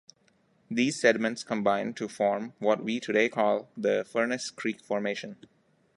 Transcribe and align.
These 0.71 0.99
sediments 0.99 1.43
combined 1.43 1.95
to 1.97 2.07
form 2.07 2.53
what 2.57 2.83
we 2.83 2.99
today 2.99 3.29
call 3.29 3.69
the 3.77 4.03
Furnace 4.03 4.49
Creek 4.49 4.81
Formation. 4.81 5.37